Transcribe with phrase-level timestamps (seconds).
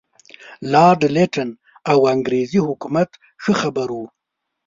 [0.71, 1.49] لارډ لیټن
[1.91, 3.09] او انګریزي حکومت
[3.43, 4.05] ښه خبر وو.